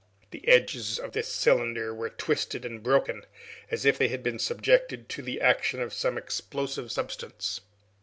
[0.31, 3.23] The edges of this cylinder were twisted and broken,
[3.69, 7.61] as if they had been subjected to the action of some explosive substance.